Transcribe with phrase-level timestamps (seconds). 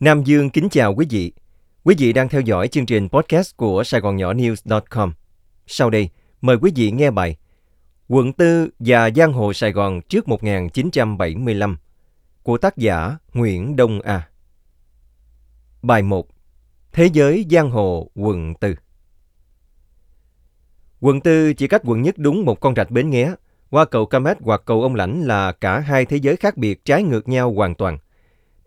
[0.00, 1.32] Nam Dương kính chào quý vị.
[1.84, 5.12] Quý vị đang theo dõi chương trình podcast của Sài Gòn Nhỏ News.com.
[5.66, 6.08] Sau đây,
[6.40, 7.36] mời quý vị nghe bài
[8.08, 11.78] Quận Tư và Giang hồ Sài Gòn trước 1975
[12.42, 14.28] của tác giả Nguyễn Đông A.
[15.82, 16.26] Bài 1
[16.92, 18.74] Thế giới Giang hồ quận Tư
[21.00, 23.34] Quận Tư chỉ cách quận nhất đúng một con rạch bến nghé.
[23.70, 27.02] Qua cầu Camet hoặc cầu Ông Lãnh là cả hai thế giới khác biệt trái
[27.02, 27.98] ngược nhau hoàn toàn–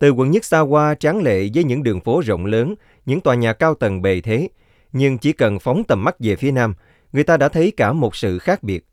[0.04, 2.74] từ quận nhất xa qua tráng lệ với những đường phố rộng lớn,
[3.06, 4.48] những tòa nhà cao tầng bề thế,
[4.92, 6.74] nhưng chỉ cần phóng tầm mắt về phía nam,
[7.12, 8.86] người ta đã thấy cả một sự khác biệt.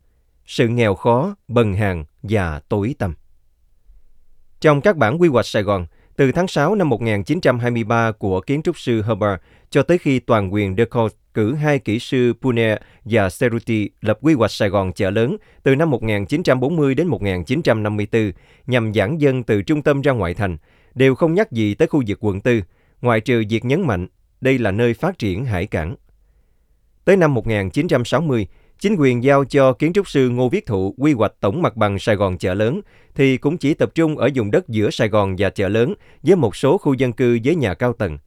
[0.46, 3.14] Sự nghèo khó, bần hàn và tối tăm.
[4.60, 5.86] Trong các bản quy hoạch Sài Gòn,
[6.16, 10.76] từ tháng 6 năm 1923 của kiến trúc sư Herbert cho tới khi toàn quyền
[10.76, 15.36] Decaux cử hai kỹ sư Pune và Ceruti lập quy hoạch Sài Gòn chợ lớn
[15.62, 18.32] từ năm 1940 đến 1954
[18.66, 20.56] nhằm giãn dân từ trung tâm ra ngoại thành,
[20.94, 22.60] đều không nhắc gì tới khu vực quận 4
[23.02, 24.06] ngoại trừ việc nhấn mạnh
[24.40, 25.96] đây là nơi phát triển hải cảng.
[27.04, 28.46] Tới năm 1960,
[28.78, 31.98] chính quyền giao cho kiến trúc sư Ngô Viết Thụ quy hoạch tổng mặt bằng
[31.98, 32.80] Sài Gòn chợ lớn
[33.14, 36.36] thì cũng chỉ tập trung ở vùng đất giữa Sài Gòn và chợ lớn với
[36.36, 38.18] một số khu dân cư với nhà cao tầng.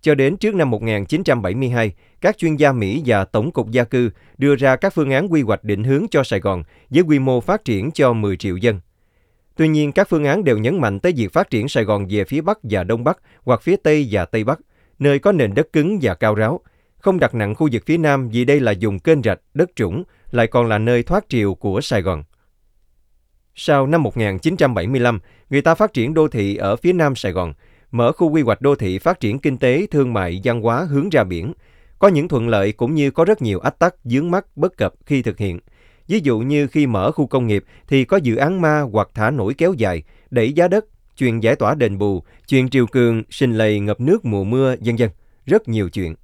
[0.00, 4.56] Cho đến trước năm 1972, các chuyên gia Mỹ và Tổng cục Gia cư đưa
[4.56, 7.64] ra các phương án quy hoạch định hướng cho Sài Gòn với quy mô phát
[7.64, 8.80] triển cho 10 triệu dân.
[9.58, 12.24] Tuy nhiên, các phương án đều nhấn mạnh tới việc phát triển Sài Gòn về
[12.24, 14.60] phía Bắc và Đông Bắc hoặc phía Tây và Tây Bắc,
[14.98, 16.60] nơi có nền đất cứng và cao ráo.
[16.98, 20.04] Không đặt nặng khu vực phía Nam vì đây là dùng kênh rạch, đất trũng,
[20.30, 22.24] lại còn là nơi thoát triều của Sài Gòn.
[23.54, 27.52] Sau năm 1975, người ta phát triển đô thị ở phía Nam Sài Gòn,
[27.90, 31.08] mở khu quy hoạch đô thị phát triển kinh tế, thương mại, văn hóa hướng
[31.08, 31.52] ra biển.
[31.98, 34.94] Có những thuận lợi cũng như có rất nhiều ách tắc, dướng mắt, bất cập
[35.06, 35.58] khi thực hiện–
[36.08, 39.30] Ví dụ như khi mở khu công nghiệp thì có dự án ma hoặc thả
[39.30, 40.84] nổi kéo dài, đẩy giá đất,
[41.16, 44.98] chuyện giải tỏa đền bù, chuyện triều cường, sinh lầy ngập nước mùa mưa, dân
[44.98, 45.10] dân
[45.46, 46.14] rất nhiều chuyện.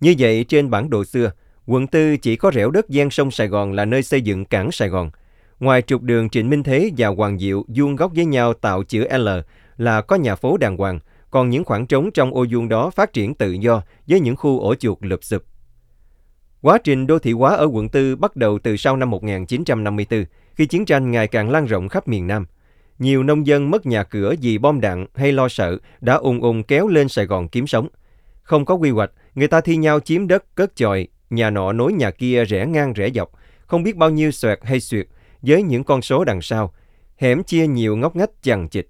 [0.00, 1.32] Như vậy trên bản đồ xưa,
[1.66, 4.72] quận tư chỉ có rẻo đất gian sông Sài Gòn là nơi xây dựng cảng
[4.72, 5.10] Sài Gòn.
[5.60, 9.06] Ngoài trục đường Trịnh Minh Thế và Hoàng Diệu vuông góc với nhau tạo chữ
[9.18, 9.28] L
[9.76, 10.98] là có nhà phố đàng hoàng,
[11.30, 14.60] còn những khoảng trống trong ô vuông đó phát triển tự do với những khu
[14.60, 15.42] ổ chuột lụp xụp.
[16.62, 20.24] Quá trình đô thị hóa ở quận 4 bắt đầu từ sau năm 1954,
[20.54, 22.46] khi chiến tranh ngày càng lan rộng khắp miền Nam.
[22.98, 26.62] Nhiều nông dân mất nhà cửa vì bom đạn hay lo sợ đã ung ung
[26.62, 27.88] kéo lên Sài Gòn kiếm sống.
[28.42, 31.92] Không có quy hoạch, người ta thi nhau chiếm đất, cất chòi, nhà nọ nối
[31.92, 33.30] nhà kia rẽ ngang rẽ dọc,
[33.66, 35.06] không biết bao nhiêu xoẹt hay xuyệt,
[35.42, 36.74] với những con số đằng sau.
[37.16, 38.86] Hẻm chia nhiều ngóc ngách chằng chịt.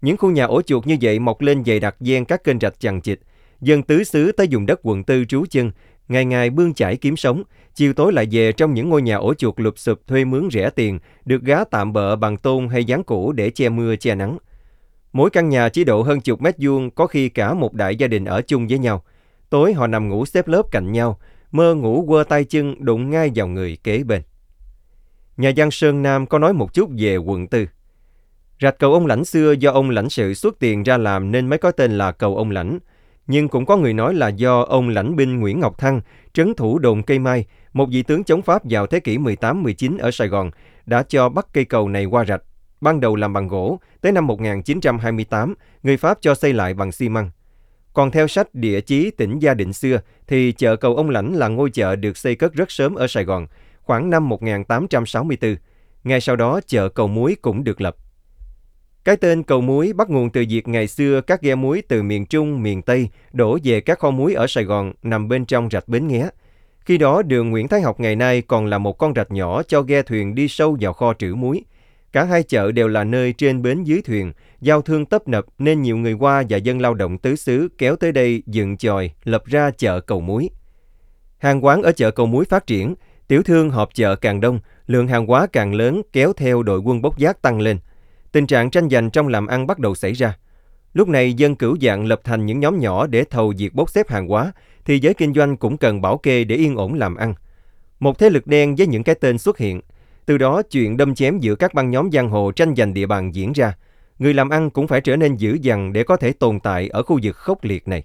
[0.00, 2.80] Những khu nhà ổ chuột như vậy mọc lên dày đặc gian các kênh rạch
[2.80, 3.20] chằng chịt.
[3.60, 5.70] Dân tứ xứ tới dùng đất quận tư trú chân
[6.10, 7.42] ngày ngày bươn chải kiếm sống,
[7.74, 10.70] chiều tối lại về trong những ngôi nhà ổ chuột lụp sụp thuê mướn rẻ
[10.70, 14.38] tiền, được gá tạm bợ bằng tôn hay dán cũ để che mưa che nắng.
[15.12, 18.06] Mỗi căn nhà chỉ độ hơn chục mét vuông, có khi cả một đại gia
[18.06, 19.02] đình ở chung với nhau.
[19.50, 21.18] Tối họ nằm ngủ xếp lớp cạnh nhau,
[21.50, 24.22] mơ ngủ quơ tay chân đụng ngay vào người kế bên.
[25.36, 27.66] Nhà văn Sơn Nam có nói một chút về quận tư.
[28.60, 31.58] Rạch cầu ông lãnh xưa do ông lãnh sự xuất tiền ra làm nên mới
[31.58, 32.78] có tên là cầu ông lãnh
[33.30, 36.00] nhưng cũng có người nói là do ông lãnh binh Nguyễn Ngọc Thăng,
[36.32, 40.10] trấn thủ đồn cây mai, một vị tướng chống Pháp vào thế kỷ 18-19 ở
[40.10, 40.50] Sài Gòn,
[40.86, 42.42] đã cho bắt cây cầu này qua rạch.
[42.80, 47.08] Ban đầu làm bằng gỗ, tới năm 1928, người Pháp cho xây lại bằng xi
[47.08, 47.30] măng.
[47.92, 51.48] Còn theo sách Địa chí tỉnh Gia Định xưa, thì chợ cầu ông Lãnh là
[51.48, 53.46] ngôi chợ được xây cất rất sớm ở Sài Gòn,
[53.80, 55.56] khoảng năm 1864.
[56.04, 57.96] Ngay sau đó, chợ cầu muối cũng được lập.
[59.04, 62.26] Cái tên cầu muối bắt nguồn từ việc ngày xưa các ghe muối từ miền
[62.26, 65.88] Trung, miền Tây đổ về các kho muối ở Sài Gòn nằm bên trong rạch
[65.88, 66.28] Bến Nghé.
[66.80, 69.82] Khi đó đường Nguyễn Thái Học ngày nay còn là một con rạch nhỏ cho
[69.82, 71.64] ghe thuyền đi sâu vào kho trữ muối.
[72.12, 75.82] Cả hai chợ đều là nơi trên bến dưới thuyền, giao thương tấp nập nên
[75.82, 79.44] nhiều người qua và dân lao động tứ xứ kéo tới đây dựng chòi, lập
[79.46, 80.50] ra chợ cầu muối.
[81.38, 82.94] Hàng quán ở chợ cầu muối phát triển,
[83.28, 87.02] tiểu thương họp chợ càng đông, lượng hàng hóa càng lớn kéo theo đội quân
[87.02, 87.78] bốc giác tăng lên–
[88.32, 90.36] Tình trạng tranh giành trong làm ăn bắt đầu xảy ra.
[90.92, 94.08] Lúc này dân cửu dạng lập thành những nhóm nhỏ để thầu việc bốc xếp
[94.08, 94.52] hàng hóa,
[94.84, 97.34] thì giới kinh doanh cũng cần bảo kê để yên ổn làm ăn.
[98.00, 99.80] Một thế lực đen với những cái tên xuất hiện.
[100.26, 103.34] Từ đó chuyện đâm chém giữa các băng nhóm giang hồ tranh giành địa bàn
[103.34, 103.76] diễn ra.
[104.18, 107.02] Người làm ăn cũng phải trở nên dữ dằn để có thể tồn tại ở
[107.02, 108.04] khu vực khốc liệt này.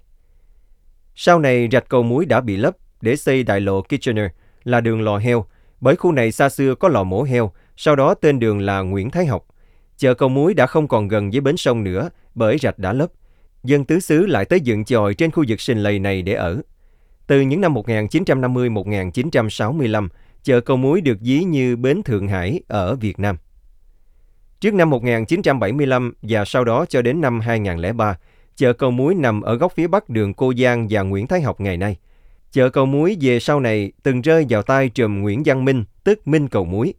[1.14, 4.26] Sau này rạch cầu muối đã bị lấp để xây đại lộ Kitchener
[4.64, 5.44] là đường lò heo,
[5.80, 9.10] bởi khu này xa xưa có lò mổ heo, sau đó tên đường là Nguyễn
[9.10, 9.46] Thái Học.
[9.96, 13.10] Chợ cầu muối đã không còn gần với bến sông nữa bởi rạch đã lấp.
[13.64, 16.62] Dân tứ xứ lại tới dựng chòi trên khu vực sình lầy này để ở.
[17.26, 20.08] Từ những năm 1950-1965,
[20.42, 23.36] chợ cầu muối được ví như bến Thượng Hải ở Việt Nam.
[24.60, 28.16] Trước năm 1975 và sau đó cho đến năm 2003,
[28.56, 31.60] Chợ Cầu Muối nằm ở góc phía bắc đường Cô Giang và Nguyễn Thái Học
[31.60, 31.96] ngày nay.
[32.52, 36.28] Chợ Cầu Muối về sau này từng rơi vào tay trùm Nguyễn Văn Minh, tức
[36.28, 36.94] Minh Cầu Muối.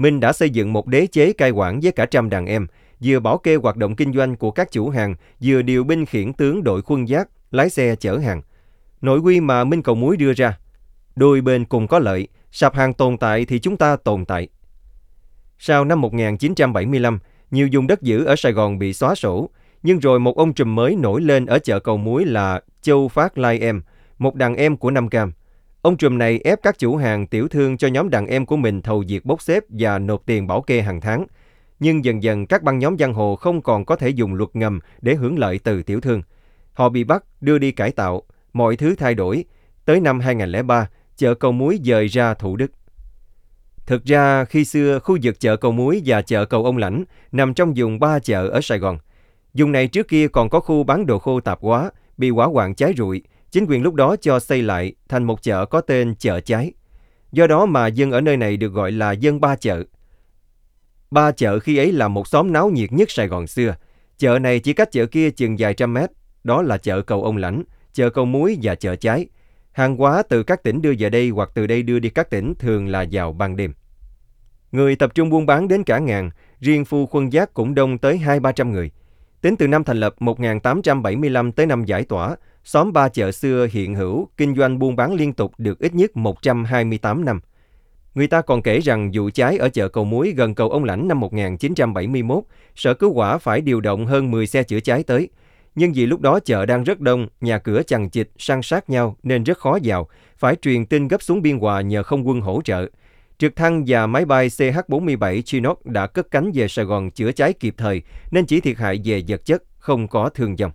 [0.00, 2.66] Minh đã xây dựng một đế chế cai quản với cả trăm đàn em,
[3.04, 6.32] vừa bảo kê hoạt động kinh doanh của các chủ hàng, vừa điều binh khiển
[6.32, 8.42] tướng đội quân giác, lái xe chở hàng.
[9.00, 10.58] Nội quy mà Minh Cầu Muối đưa ra,
[11.16, 14.48] đôi bên cùng có lợi, sạp hàng tồn tại thì chúng ta tồn tại.
[15.58, 17.18] Sau năm 1975,
[17.50, 19.50] nhiều vùng đất giữ ở Sài Gòn bị xóa sổ,
[19.82, 23.38] nhưng rồi một ông trùm mới nổi lên ở chợ cầu muối là Châu Phát
[23.38, 23.82] Lai Em,
[24.18, 25.32] một đàn em của Nam Cam.
[25.82, 28.82] Ông trùm này ép các chủ hàng tiểu thương cho nhóm đàn em của mình
[28.82, 31.26] thầu việc bốc xếp và nộp tiền bảo kê hàng tháng.
[31.78, 34.80] Nhưng dần dần các băng nhóm giang hồ không còn có thể dùng luật ngầm
[35.00, 36.22] để hưởng lợi từ tiểu thương.
[36.72, 38.22] Họ bị bắt, đưa đi cải tạo,
[38.52, 39.44] mọi thứ thay đổi.
[39.84, 42.70] Tới năm 2003, chợ cầu muối dời ra Thủ Đức.
[43.86, 47.54] Thực ra, khi xưa, khu vực chợ cầu muối và chợ cầu ông lãnh nằm
[47.54, 48.98] trong vùng ba chợ ở Sài Gòn.
[49.54, 52.74] Vùng này trước kia còn có khu bán đồ khô tạp hóa, bị hỏa hoạn
[52.74, 53.22] cháy rụi.
[53.50, 56.72] Chính quyền lúc đó cho xây lại thành một chợ có tên chợ cháy.
[57.32, 59.84] Do đó mà dân ở nơi này được gọi là dân ba chợ.
[61.10, 63.74] Ba chợ khi ấy là một xóm náo nhiệt nhất Sài Gòn xưa.
[64.18, 66.10] Chợ này chỉ cách chợ kia chừng vài trăm mét.
[66.44, 67.62] Đó là chợ cầu ông lãnh,
[67.92, 69.26] chợ cầu muối và chợ cháy.
[69.72, 72.54] Hàng hóa từ các tỉnh đưa về đây hoặc từ đây đưa đi các tỉnh
[72.58, 73.72] thường là vào ban đêm.
[74.72, 76.30] Người tập trung buôn bán đến cả ngàn,
[76.60, 78.90] riêng phu khuân giác cũng đông tới hai ba trăm người.
[79.40, 83.94] Tính từ năm thành lập 1875 tới năm giải tỏa, xóm ba chợ xưa hiện
[83.94, 87.40] hữu, kinh doanh buôn bán liên tục được ít nhất 128 năm.
[88.14, 91.08] Người ta còn kể rằng vụ cháy ở chợ cầu muối gần cầu ông lãnh
[91.08, 92.44] năm 1971,
[92.76, 95.28] sở cứu hỏa phải điều động hơn 10 xe chữa cháy tới.
[95.74, 99.16] Nhưng vì lúc đó chợ đang rất đông, nhà cửa chằng chịt, san sát nhau
[99.22, 100.08] nên rất khó vào,
[100.38, 102.86] phải truyền tin gấp xuống biên hòa nhờ không quân hỗ trợ.
[103.38, 107.52] Trực thăng và máy bay CH-47 Chinook đã cất cánh về Sài Gòn chữa cháy
[107.52, 110.72] kịp thời nên chỉ thiệt hại về vật chất, không có thương vong.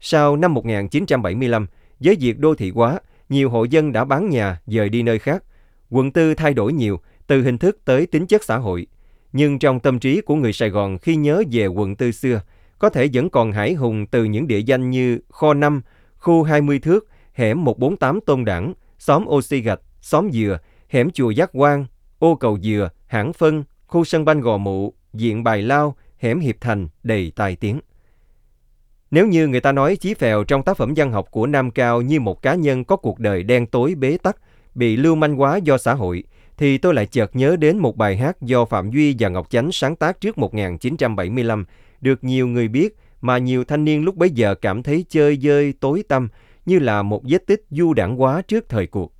[0.00, 1.66] Sau năm 1975,
[2.00, 5.44] với việc đô thị hóa, nhiều hộ dân đã bán nhà dời đi nơi khác.
[5.90, 8.86] Quận tư thay đổi nhiều, từ hình thức tới tính chất xã hội.
[9.32, 12.40] Nhưng trong tâm trí của người Sài Gòn khi nhớ về quận tư xưa,
[12.78, 15.82] có thể vẫn còn hải hùng từ những địa danh như Kho 5,
[16.18, 20.58] khu 20 thước, hẻm 148 Tôn Đảng, xóm Oxy Gạch, xóm Dừa,
[20.88, 21.86] hẻm chùa Giác quang,
[22.18, 26.56] ô cầu Dừa, hãng phân, khu sân banh Gò Mụ, diện Bài Lao, hẻm Hiệp
[26.60, 27.80] Thành đầy tài tiếng.
[29.10, 32.02] Nếu như người ta nói Chí Phèo trong tác phẩm văn học của Nam Cao
[32.02, 34.36] như một cá nhân có cuộc đời đen tối bế tắc,
[34.74, 36.24] bị lưu manh hóa do xã hội,
[36.56, 39.72] thì tôi lại chợt nhớ đến một bài hát do Phạm Duy và Ngọc Chánh
[39.72, 41.64] sáng tác trước 1975,
[42.00, 45.74] được nhiều người biết mà nhiều thanh niên lúc bấy giờ cảm thấy chơi dơi
[45.80, 46.28] tối tâm
[46.66, 49.12] như là một vết tích du đảng quá trước thời cuộc.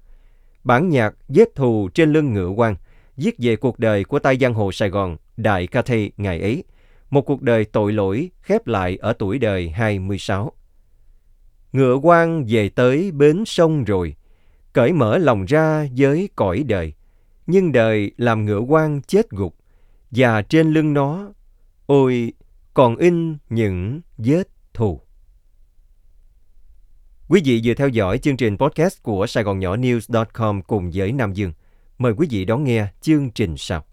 [0.65, 2.77] Bản nhạc Vết thù trên lưng ngựa quan
[3.17, 6.65] viết về cuộc đời của tay giang hồ Sài Gòn Đại Ca Thê ngày ấy,
[7.11, 10.53] một cuộc đời tội lỗi khép lại ở tuổi đời 26.
[11.73, 14.17] Ngựa quan về tới bến sông rồi,
[14.73, 16.93] cởi mở lòng ra với cõi đời,
[17.47, 19.57] nhưng đời làm ngựa quan chết gục,
[20.11, 21.29] và trên lưng nó,
[21.87, 22.33] ôi,
[22.75, 25.01] còn in những vết thù.
[27.29, 31.13] Quý vị vừa theo dõi chương trình podcast của Sài Gòn Nhỏ News.com cùng với
[31.13, 31.53] Nam Dương.
[31.99, 33.85] Mời quý vị đón nghe chương trình sau.